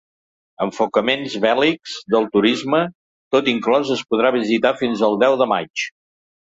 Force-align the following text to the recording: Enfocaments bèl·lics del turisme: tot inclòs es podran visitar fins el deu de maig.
Enfocaments 0.65 1.35
bèl·lics 1.43 1.99
del 2.15 2.27
turisme: 2.37 2.81
tot 3.37 3.53
inclòs 3.57 3.95
es 4.01 4.05
podran 4.11 4.37
visitar 4.43 4.77
fins 4.85 5.09
el 5.11 5.23
deu 5.27 5.41
de 5.45 5.55
maig. 5.57 5.91